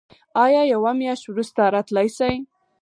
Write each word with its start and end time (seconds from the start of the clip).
ایا 0.45 0.61
یوه 0.73 0.91
میاشت 0.99 1.23
وروسته 1.27 1.61
راتلی 1.75 2.09
شئ؟ 2.17 2.33